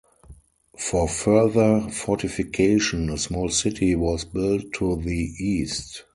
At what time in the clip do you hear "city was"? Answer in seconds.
3.49-4.25